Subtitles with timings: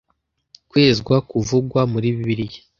[0.69, 2.59] Kwezwa Kuvugwa muri Bibiliya